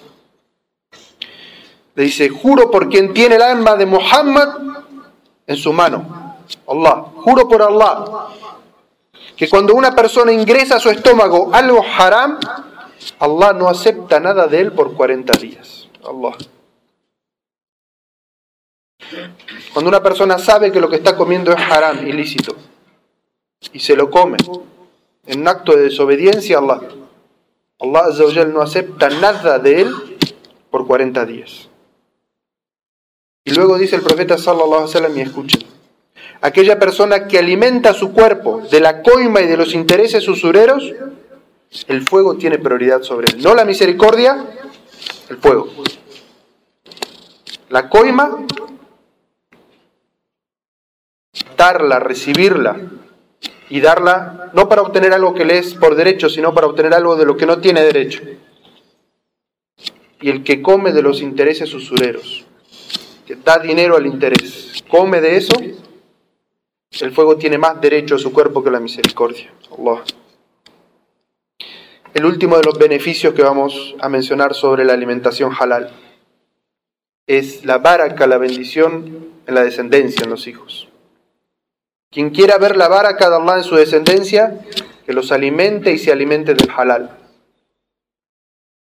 Le 1.94 2.04
dice, 2.04 2.28
juro 2.28 2.70
por 2.70 2.88
quien 2.88 3.12
tiene 3.12 3.34
el 3.34 3.42
alma 3.42 3.74
de 3.74 3.86
Muhammad 3.86 4.48
en 5.46 5.56
su 5.56 5.72
mano. 5.72 6.36
Allah, 6.68 7.06
juro 7.16 7.48
por 7.48 7.62
Allah, 7.62 8.28
que 9.36 9.48
cuando 9.48 9.74
una 9.74 9.94
persona 9.94 10.32
ingresa 10.32 10.76
a 10.76 10.80
su 10.80 10.88
estómago 10.88 11.50
algo 11.52 11.82
haram, 11.98 12.38
Allah 13.18 13.52
no 13.54 13.68
acepta 13.68 14.20
nada 14.20 14.46
de 14.46 14.60
él 14.60 14.72
por 14.72 14.94
40 14.94 15.36
días. 15.38 15.88
Allah. 16.04 16.36
Cuando 19.72 19.88
una 19.88 20.02
persona 20.02 20.38
sabe 20.38 20.70
que 20.72 20.80
lo 20.80 20.88
que 20.88 20.96
está 20.96 21.16
comiendo 21.16 21.52
es 21.52 21.58
haram, 21.70 22.06
ilícito, 22.06 22.56
y 23.72 23.80
se 23.80 23.96
lo 23.96 24.10
come 24.10 24.36
en 25.26 25.40
un 25.40 25.48
acto 25.48 25.76
de 25.76 25.82
desobediencia 25.82 26.58
a 26.58 26.60
Allah, 26.60 26.80
Allah 27.80 28.44
no 28.46 28.60
acepta 28.60 29.08
nada 29.08 29.58
de 29.58 29.82
él 29.82 29.94
por 30.70 30.86
40 30.86 31.24
días. 31.26 31.68
Y 33.44 33.52
luego 33.52 33.78
dice 33.78 33.96
el 33.96 34.02
profeta 34.02 34.36
sallallahu 34.36 34.66
alaihi 34.66 34.84
wasallam 34.84 35.18
y 35.18 35.20
escuchen, 35.22 35.62
aquella 36.40 36.78
persona 36.78 37.26
que 37.26 37.38
alimenta 37.38 37.92
su 37.94 38.12
cuerpo 38.12 38.62
de 38.70 38.80
la 38.80 39.02
coima 39.02 39.40
y 39.40 39.46
de 39.46 39.56
los 39.56 39.74
intereses 39.74 40.28
usureros, 40.28 40.92
el 41.86 42.02
fuego 42.02 42.36
tiene 42.36 42.58
prioridad 42.58 43.02
sobre 43.02 43.32
él. 43.32 43.42
No 43.42 43.54
la 43.54 43.64
misericordia, 43.64 44.44
el 45.28 45.36
fuego. 45.38 45.68
La 47.70 47.88
coima, 47.88 48.38
darla, 51.60 51.98
recibirla 51.98 52.80
y 53.68 53.80
darla 53.82 54.50
no 54.54 54.66
para 54.66 54.80
obtener 54.80 55.12
algo 55.12 55.34
que 55.34 55.44
le 55.44 55.58
es 55.58 55.74
por 55.74 55.94
derecho, 55.94 56.30
sino 56.30 56.54
para 56.54 56.66
obtener 56.66 56.94
algo 56.94 57.16
de 57.16 57.26
lo 57.26 57.36
que 57.36 57.44
no 57.44 57.58
tiene 57.58 57.82
derecho. 57.82 58.22
Y 60.22 60.30
el 60.30 60.42
que 60.42 60.62
come 60.62 60.92
de 60.92 61.02
los 61.02 61.20
intereses 61.20 61.74
usureros, 61.74 62.46
que 63.26 63.36
da 63.36 63.58
dinero 63.58 63.96
al 63.96 64.06
interés, 64.06 64.82
come 64.88 65.20
de 65.20 65.36
eso, 65.36 65.54
el 67.00 67.12
fuego 67.12 67.36
tiene 67.36 67.58
más 67.58 67.78
derecho 67.78 68.14
a 68.14 68.18
su 68.18 68.32
cuerpo 68.32 68.64
que 68.64 68.70
la 68.70 68.80
misericordia. 68.80 69.52
Allah. 69.70 70.02
El 72.14 72.24
último 72.24 72.56
de 72.56 72.64
los 72.64 72.78
beneficios 72.78 73.34
que 73.34 73.42
vamos 73.42 73.94
a 74.00 74.08
mencionar 74.08 74.54
sobre 74.54 74.84
la 74.84 74.94
alimentación 74.94 75.52
halal 75.58 75.90
es 77.26 77.66
la 77.66 77.78
baraka, 77.78 78.26
la 78.26 78.38
bendición 78.38 79.28
en 79.46 79.54
la 79.54 79.62
descendencia, 79.62 80.24
en 80.24 80.30
los 80.30 80.46
hijos. 80.46 80.89
Quien 82.12 82.30
quiera 82.30 82.58
ver 82.58 82.76
la 82.76 82.88
baraka 82.88 83.30
de 83.30 83.36
Allah 83.36 83.58
en 83.58 83.62
su 83.62 83.76
descendencia, 83.76 84.60
que 85.06 85.12
los 85.12 85.30
alimente 85.30 85.92
y 85.92 85.98
se 85.98 86.10
alimente 86.10 86.54
del 86.54 86.68
halal. 86.76 87.16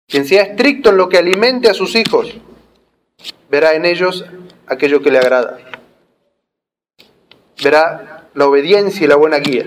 Quien 0.08 0.25
sea 0.25 0.44
estricto 0.44 0.91
en 0.91 0.98
lo 0.98 1.10
que 1.10 1.18
alimente 1.18 1.70
a 1.70 1.74
sus 1.74 1.96
hijos, 1.96 2.34
verá 3.50 3.74
en 3.74 3.84
ellos 3.84 4.25
aquello 4.65 5.01
que 5.01 5.12
le 5.12 5.18
agrada. 5.18 5.60
Verá 7.62 8.30
la 8.34 8.48
obediencia 8.48 9.03
y 9.03 9.08
la 9.08 9.18
buena 9.18 9.39
guía. 9.39 9.65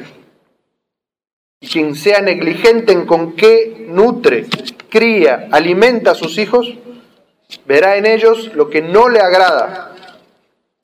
Y 1.61 1.69
quien 1.69 1.97
sea 1.97 2.23
negligente 2.23 2.95
en 2.95 3.05
con 3.05 3.37
qué 3.37 3.85
nutre, 3.89 4.47
cría, 4.89 5.49
alimenta 5.53 6.13
a 6.13 6.15
sus 6.15 6.39
hijos, 6.39 6.79
verá 7.67 7.99
en 7.99 8.07
ellos 8.07 8.55
lo 8.55 8.71
que 8.71 8.81
no 8.81 9.11
le 9.11 9.21
agrada. 9.21 9.95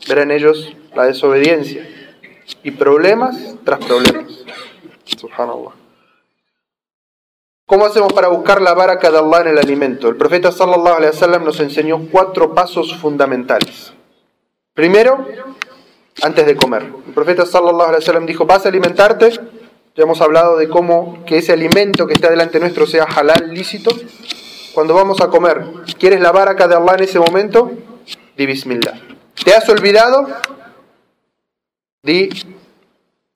Verá 0.07 0.25
en 0.25 0.31
ellos 0.31 0.75
la 0.95 1.07
desobediencia 1.07 2.00
y 2.63 2.71
problemas 2.73 3.37
tras 3.65 3.85
problemas. 3.85 4.45
Subhanallah. 5.05 5.73
¿Cómo 7.67 7.87
hacemos 7.87 8.13
para 8.13 8.29
buscar 8.29 8.61
la 8.61 8.75
baraka 8.75 9.11
de 9.11 9.19
Allah 9.19 9.43
en 9.43 9.49
el 9.49 9.59
alimento? 9.59 10.09
El 10.09 10.17
profeta 10.17 10.51
sallallahu 10.51 10.97
alaihi 10.97 11.13
wasallam 11.15 11.45
nos 11.45 11.61
enseñó 11.61 12.01
cuatro 12.11 12.53
pasos 12.53 12.97
fundamentales. 12.97 13.93
Primero, 14.75 15.25
antes 16.23 16.47
de 16.47 16.57
comer. 16.57 16.83
El 17.07 17.15
profeta 17.15 17.47
sallallahu 17.47 17.91
alaihi 17.91 18.03
wasallam 18.03 18.27
dijo, 18.27 18.45
"Vas 18.45 18.67
a 18.67 18.71
alimentarte." 18.71 19.31
Ya 19.97 20.05
hemos 20.05 20.21
hablado 20.21 20.57
de 20.57 20.69
cómo 20.69 21.25
que 21.25 21.39
ese 21.39 21.53
alimento 21.53 22.07
que 22.07 22.15
está 22.15 22.31
delante 22.31 22.59
nuestro 22.59 22.87
sea 22.87 23.05
halal, 23.05 23.53
lícito. 23.53 23.91
Cuando 24.75 24.95
vamos 24.95 25.21
a 25.21 25.29
comer, 25.29 25.65
¿quieres 25.99 26.21
la 26.21 26.33
baraka 26.33 26.69
de 26.69 26.77
Allah 26.77 26.95
en 26.95 27.05
ese 27.05 27.19
momento? 27.19 27.71
Di. 28.37 28.47
¿Te 29.45 29.55
has 29.55 29.69
olvidado? 29.69 30.27
Di 32.03 32.31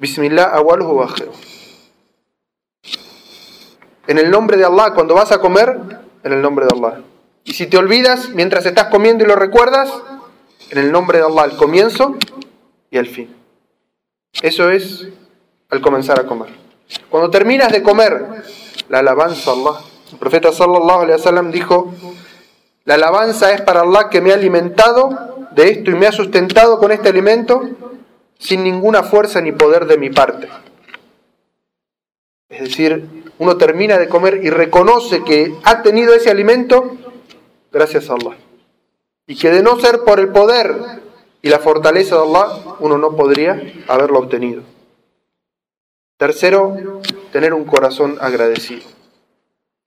bismillah 0.00 0.56
awaluhu 0.56 0.92
wa 0.96 1.08
en 4.06 4.18
el 4.18 4.30
nombre 4.30 4.56
de 4.56 4.64
Allah 4.64 4.92
cuando 4.94 5.14
vas 5.14 5.32
a 5.32 5.38
comer, 5.38 5.76
en 6.22 6.32
el 6.32 6.42
nombre 6.42 6.66
de 6.66 6.72
Allah. 6.74 7.00
Y 7.44 7.54
si 7.54 7.66
te 7.66 7.76
olvidas 7.76 8.30
mientras 8.30 8.66
estás 8.66 8.86
comiendo 8.86 9.24
y 9.24 9.26
lo 9.26 9.36
recuerdas, 9.36 9.90
en 10.70 10.78
el 10.78 10.92
nombre 10.92 11.18
de 11.18 11.24
Allah 11.24 11.42
al 11.42 11.56
comienzo 11.56 12.16
y 12.90 12.98
al 12.98 13.06
fin. 13.06 13.34
Eso 14.42 14.70
es 14.70 15.08
al 15.70 15.80
comenzar 15.80 16.20
a 16.20 16.26
comer. 16.26 16.48
Cuando 17.08 17.30
terminas 17.30 17.72
de 17.72 17.82
comer, 17.82 18.44
la 18.88 18.98
alabanza 18.98 19.50
a 19.50 19.54
Allah. 19.54 19.80
El 20.12 20.18
profeta 20.18 20.52
sallallahu 20.52 21.00
alaihi 21.00 21.18
wasallam 21.18 21.50
dijo, 21.50 21.92
la 22.84 22.94
alabanza 22.94 23.52
es 23.52 23.62
para 23.62 23.80
Allah 23.80 24.10
que 24.10 24.20
me 24.20 24.32
ha 24.32 24.34
alimentado 24.34 25.48
de 25.52 25.70
esto 25.70 25.90
y 25.90 25.94
me 25.94 26.06
ha 26.06 26.12
sustentado 26.12 26.78
con 26.78 26.92
este 26.92 27.08
alimento 27.08 27.62
sin 28.38 28.64
ninguna 28.64 29.02
fuerza 29.02 29.40
ni 29.40 29.52
poder 29.52 29.86
de 29.86 29.98
mi 29.98 30.10
parte. 30.10 30.48
Es 32.48 32.60
decir, 32.60 33.24
uno 33.38 33.56
termina 33.56 33.98
de 33.98 34.08
comer 34.08 34.40
y 34.44 34.50
reconoce 34.50 35.24
que 35.24 35.54
ha 35.64 35.82
tenido 35.82 36.14
ese 36.14 36.30
alimento 36.30 36.96
gracias 37.72 38.10
a 38.10 38.14
Allah. 38.14 38.36
Y 39.26 39.36
que 39.36 39.50
de 39.50 39.62
no 39.62 39.78
ser 39.80 40.00
por 40.00 40.20
el 40.20 40.28
poder 40.28 40.74
y 41.42 41.48
la 41.48 41.58
fortaleza 41.58 42.16
de 42.16 42.22
Allah, 42.22 42.76
uno 42.80 42.98
no 42.98 43.16
podría 43.16 43.60
haberlo 43.88 44.20
obtenido. 44.20 44.62
Tercero, 46.16 47.00
tener 47.32 47.54
un 47.54 47.64
corazón 47.64 48.18
agradecido. 48.20 48.82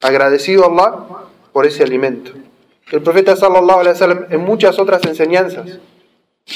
Agradecido 0.01 0.66
a 0.66 0.68
Allah 0.68 1.06
por 1.54 1.66
ese 1.66 1.84
alimento. 1.84 2.32
El 2.92 3.01
profeta 3.01 3.36
sallallahu 3.36 3.80
alaihi 3.80 3.94
wasallam 3.94 4.25
en 4.30 4.42
muchas 4.42 4.80
otras 4.80 5.06
enseñanzas 5.06 5.80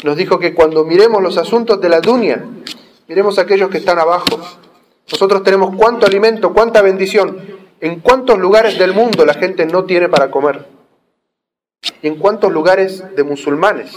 nos 0.03 0.15
dijo 0.15 0.39
que 0.39 0.53
cuando 0.53 0.83
miremos 0.85 1.21
los 1.21 1.37
asuntos 1.37 1.79
de 1.81 1.89
la 1.89 1.99
dunya, 1.99 2.43
miremos 3.07 3.37
aquellos 3.37 3.69
que 3.69 3.77
están 3.77 3.99
abajo. 3.99 4.39
Nosotros 5.11 5.43
tenemos 5.43 5.75
cuánto 5.75 6.05
alimento, 6.05 6.53
cuánta 6.53 6.81
bendición. 6.81 7.59
En 7.81 7.99
cuántos 7.99 8.39
lugares 8.39 8.77
del 8.79 8.93
mundo 8.93 9.25
la 9.25 9.33
gente 9.33 9.65
no 9.65 9.85
tiene 9.85 10.07
para 10.07 10.31
comer. 10.31 10.65
Y 12.01 12.07
en 12.07 12.15
cuántos 12.15 12.51
lugares 12.51 13.03
de 13.15 13.23
musulmanes 13.23 13.93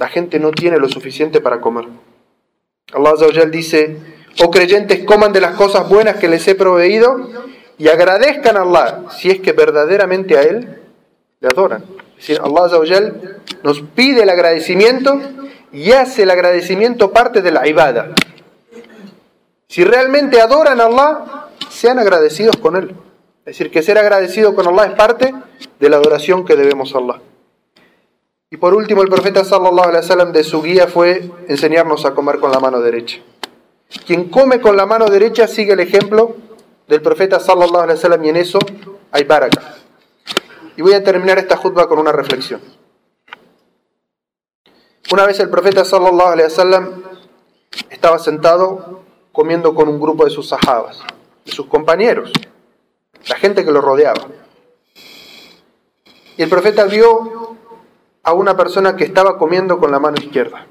la 0.00 0.08
gente 0.08 0.40
no 0.40 0.50
tiene 0.50 0.78
lo 0.78 0.88
suficiente 0.88 1.40
para 1.40 1.60
comer. 1.60 1.86
Allah 2.92 3.12
dice, 3.50 3.96
oh 4.42 4.50
creyentes, 4.50 5.04
coman 5.04 5.32
de 5.32 5.40
las 5.40 5.54
cosas 5.54 5.88
buenas 5.88 6.16
que 6.16 6.28
les 6.28 6.46
he 6.48 6.54
proveído 6.54 7.30
y 7.78 7.88
agradezcan 7.88 8.56
a 8.56 8.62
Allah 8.62 9.04
si 9.16 9.30
es 9.30 9.40
que 9.40 9.52
verdaderamente 9.52 10.36
a 10.36 10.42
Él 10.42 10.81
le 11.42 11.48
adoran. 11.48 11.84
Es 12.16 12.28
decir, 12.28 12.40
Allah 12.40 13.12
nos 13.64 13.80
pide 13.80 14.22
el 14.22 14.30
agradecimiento 14.30 15.20
y 15.72 15.90
hace 15.90 16.22
el 16.22 16.30
agradecimiento 16.30 17.12
parte 17.12 17.42
de 17.42 17.50
la 17.50 17.66
ibada. 17.66 18.14
Si 19.66 19.82
realmente 19.82 20.40
adoran 20.40 20.80
a 20.80 20.84
Allah, 20.84 21.48
sean 21.68 21.98
agradecidos 21.98 22.56
con 22.58 22.76
Él. 22.76 22.94
Es 23.40 23.56
decir, 23.56 23.72
que 23.72 23.82
ser 23.82 23.98
agradecido 23.98 24.54
con 24.54 24.68
Allah 24.68 24.90
es 24.90 24.92
parte 24.92 25.34
de 25.80 25.88
la 25.88 25.96
adoración 25.96 26.44
que 26.44 26.54
debemos 26.54 26.94
a 26.94 26.98
Allah. 26.98 27.20
Y 28.50 28.56
por 28.58 28.74
último, 28.74 29.02
el 29.02 29.08
profeta 29.08 29.44
sallallahu 29.44 29.88
alaihi 29.88 30.04
wasallam 30.04 30.32
de 30.32 30.44
su 30.44 30.62
guía 30.62 30.86
fue 30.86 31.28
enseñarnos 31.48 32.04
a 32.04 32.14
comer 32.14 32.38
con 32.38 32.52
la 32.52 32.60
mano 32.60 32.80
derecha. 32.80 33.18
Quien 34.06 34.28
come 34.28 34.60
con 34.60 34.76
la 34.76 34.86
mano 34.86 35.06
derecha 35.06 35.48
sigue 35.48 35.72
el 35.72 35.80
ejemplo 35.80 36.36
del 36.86 37.02
profeta 37.02 37.40
sallallahu 37.40 37.82
alaihi 37.82 37.96
wasallam 37.96 38.24
y 38.24 38.28
en 38.28 38.36
eso 38.36 38.58
hay. 39.10 39.26
Y 40.76 40.82
voy 40.82 40.94
a 40.94 41.04
terminar 41.04 41.38
esta 41.38 41.56
jutba 41.56 41.88
con 41.88 41.98
una 41.98 42.12
reflexión. 42.12 42.60
Una 45.12 45.26
vez 45.26 45.40
el 45.40 45.50
profeta 45.50 45.84
sallallahu 45.84 46.28
alaihi 46.28 46.48
wasallam 46.48 47.02
estaba 47.90 48.18
sentado 48.18 49.02
comiendo 49.32 49.74
con 49.74 49.88
un 49.88 50.00
grupo 50.00 50.24
de 50.24 50.30
sus 50.30 50.48
sahabas, 50.48 51.00
de 51.44 51.52
sus 51.52 51.66
compañeros, 51.66 52.32
la 53.28 53.36
gente 53.36 53.64
que 53.64 53.72
lo 53.72 53.80
rodeaba. 53.80 54.26
Y 56.36 56.42
el 56.42 56.48
profeta 56.48 56.84
vio 56.84 57.56
a 58.22 58.32
una 58.32 58.56
persona 58.56 58.96
que 58.96 59.04
estaba 59.04 59.36
comiendo 59.38 59.78
con 59.78 59.90
la 59.90 59.98
mano 59.98 60.16
izquierda. 60.18 60.66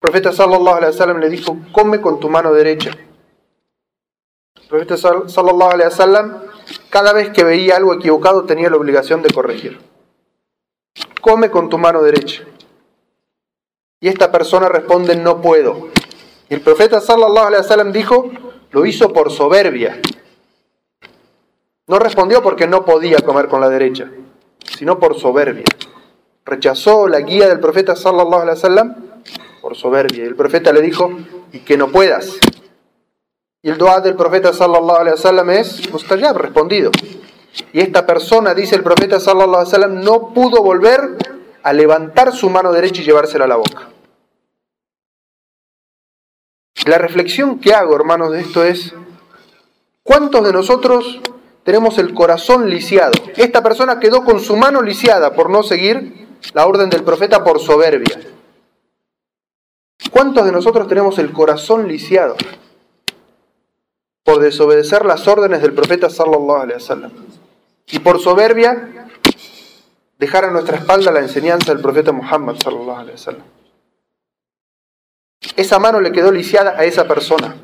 profeta 0.00 0.32
sallallahu 0.32 0.76
alaihi 0.76 0.92
wasallam 0.92 1.18
le 1.18 1.28
dijo, 1.28 1.58
"Come 1.72 2.00
con 2.00 2.20
tu 2.20 2.30
mano 2.30 2.52
derecha." 2.52 2.92
Profeta 4.68 4.96
sallallahu 4.96 5.70
alaihi 5.70 5.88
wasallam 5.90 6.42
cada 6.90 7.12
vez 7.12 7.30
que 7.30 7.44
veía 7.44 7.76
algo 7.76 7.94
equivocado 7.94 8.44
tenía 8.44 8.70
la 8.70 8.76
obligación 8.76 9.22
de 9.22 9.30
corregir. 9.32 9.80
Come 11.20 11.50
con 11.50 11.68
tu 11.68 11.78
mano 11.78 12.02
derecha. 12.02 12.44
Y 14.00 14.08
esta 14.08 14.30
persona 14.30 14.68
responde, 14.68 15.16
no 15.16 15.40
puedo. 15.40 15.88
Y 16.48 16.54
el 16.54 16.60
profeta 16.60 17.00
sallallahu 17.00 17.46
alaihi 17.46 17.62
wasallam 17.62 17.92
dijo, 17.92 18.30
lo 18.70 18.86
hizo 18.86 19.12
por 19.12 19.30
soberbia. 19.30 20.00
No 21.86 21.98
respondió 21.98 22.42
porque 22.42 22.66
no 22.66 22.84
podía 22.84 23.18
comer 23.20 23.48
con 23.48 23.60
la 23.60 23.68
derecha, 23.68 24.10
sino 24.76 24.98
por 24.98 25.18
soberbia. 25.18 25.64
Rechazó 26.44 27.08
la 27.08 27.20
guía 27.20 27.48
del 27.48 27.60
profeta 27.60 27.96
sallallahu 27.96 28.42
alaihi 28.42 28.56
wasallam 28.56 28.96
por 29.60 29.74
soberbia. 29.74 30.24
Y 30.24 30.26
el 30.26 30.36
profeta 30.36 30.72
le 30.72 30.82
dijo, 30.82 31.10
y 31.52 31.60
que 31.60 31.76
no 31.76 31.88
puedas. 31.88 32.38
Y 33.62 33.70
el 33.70 33.78
dua 33.78 34.00
del 34.00 34.14
profeta 34.14 34.52
sallallahu 34.52 35.00
alaihi 35.00 35.16
wasallam 35.16 35.50
es 35.50 35.90
mustajab, 35.90 36.36
respondido. 36.36 36.92
Y 37.72 37.80
esta 37.80 38.06
persona, 38.06 38.54
dice 38.54 38.76
el 38.76 38.82
profeta 38.82 39.18
sallallahu 39.18 39.60
alaihi 39.60 39.66
wasallam, 39.66 40.00
no 40.00 40.32
pudo 40.32 40.62
volver 40.62 41.16
a 41.62 41.72
levantar 41.72 42.32
su 42.32 42.50
mano 42.50 42.72
derecha 42.72 43.02
y 43.02 43.04
llevársela 43.04 43.46
a 43.46 43.48
la 43.48 43.56
boca. 43.56 43.88
La 46.86 46.98
reflexión 46.98 47.58
que 47.58 47.74
hago, 47.74 47.96
hermanos, 47.96 48.30
de 48.30 48.40
esto 48.40 48.62
es, 48.62 48.94
¿cuántos 50.04 50.44
de 50.44 50.52
nosotros 50.52 51.20
tenemos 51.64 51.98
el 51.98 52.14
corazón 52.14 52.70
lisiado? 52.70 53.12
Esta 53.36 53.62
persona 53.62 53.98
quedó 53.98 54.24
con 54.24 54.38
su 54.38 54.56
mano 54.56 54.80
lisiada 54.80 55.32
por 55.34 55.50
no 55.50 55.64
seguir 55.64 56.28
la 56.54 56.66
orden 56.66 56.88
del 56.88 57.02
profeta 57.02 57.42
por 57.42 57.58
soberbia. 57.58 58.20
¿Cuántos 60.12 60.46
de 60.46 60.52
nosotros 60.52 60.86
tenemos 60.86 61.18
el 61.18 61.32
corazón 61.32 61.88
lisiado? 61.88 62.36
Por 64.28 64.40
desobedecer 64.40 65.06
las 65.06 65.26
órdenes 65.26 65.62
del 65.62 65.72
profeta 65.72 66.10
sallallahu 66.10 66.60
alaihi 66.60 66.74
wasallam 66.74 67.10
y 67.86 67.98
por 68.00 68.20
soberbia 68.20 69.08
dejar 70.18 70.44
a 70.44 70.50
nuestra 70.50 70.76
espalda 70.76 71.10
la 71.10 71.20
enseñanza 71.20 71.72
del 71.72 71.80
profeta 71.80 72.12
Muhammad 72.12 72.56
sallallahu 72.62 72.98
alaihi 72.98 73.12
wasallam. 73.12 73.46
Esa 75.56 75.78
mano 75.78 76.02
le 76.02 76.12
quedó 76.12 76.30
lisiada 76.30 76.78
a 76.78 76.84
esa 76.84 77.08
persona. 77.08 77.56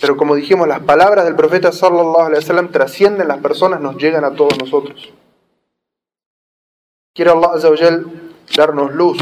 Pero 0.00 0.16
como 0.16 0.36
dijimos, 0.36 0.68
las 0.68 0.82
palabras 0.82 1.24
del 1.24 1.34
profeta 1.34 1.72
sallallahu 1.72 2.26
alaihi 2.26 2.44
wasallam 2.44 2.70
trascienden 2.70 3.26
las 3.26 3.38
personas, 3.38 3.80
nos 3.80 3.96
llegan 3.96 4.24
a 4.24 4.30
todos 4.30 4.56
nosotros. 4.56 5.12
Quiere 7.12 7.32
Allah 7.32 8.04
darnos 8.56 8.94
luz 8.94 9.18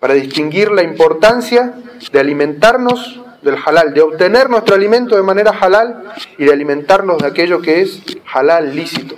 para 0.00 0.14
distinguir 0.14 0.72
la 0.72 0.82
importancia 0.82 1.74
de 2.10 2.18
alimentarnos 2.18 3.20
del 3.42 3.56
halal, 3.64 3.94
de 3.94 4.02
obtener 4.02 4.50
nuestro 4.50 4.74
alimento 4.74 5.16
de 5.16 5.22
manera 5.22 5.50
halal 5.50 6.04
y 6.38 6.44
de 6.44 6.52
alimentarnos 6.52 7.18
de 7.18 7.26
aquello 7.26 7.60
que 7.60 7.80
es 7.80 8.02
halal, 8.32 8.74
lícito. 8.74 9.16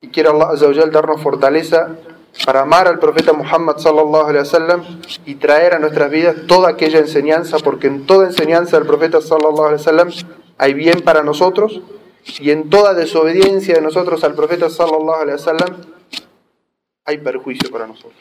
Y 0.00 0.08
quiere 0.08 0.30
Allah 0.30 0.86
darnos 0.90 1.22
fortaleza 1.22 1.96
para 2.44 2.62
amar 2.62 2.88
al 2.88 2.98
profeta 2.98 3.32
Muhammad 3.32 3.76
sallallahu 3.76 4.26
alaihi 4.26 4.38
wasallam 4.38 4.82
y 5.26 5.34
traer 5.36 5.74
a 5.74 5.78
nuestras 5.78 6.10
vidas 6.10 6.36
toda 6.48 6.70
aquella 6.70 6.98
enseñanza, 6.98 7.58
porque 7.58 7.86
en 7.86 8.06
toda 8.06 8.26
enseñanza 8.26 8.78
del 8.78 8.86
profeta 8.86 9.20
sallallahu 9.20 9.64
alaihi 9.64 9.80
wasallam 9.80 10.10
hay 10.58 10.74
bien 10.74 11.02
para 11.02 11.22
nosotros 11.22 11.80
y 12.40 12.50
en 12.50 12.70
toda 12.70 12.94
desobediencia 12.94 13.74
de 13.74 13.80
nosotros 13.80 14.24
al 14.24 14.34
profeta 14.34 14.70
sallallahu 14.70 15.20
alaihi 15.20 15.38
wasallam 15.38 15.76
hay 17.04 17.18
perjuicio 17.18 17.70
para 17.70 17.86
nosotros. 17.86 18.14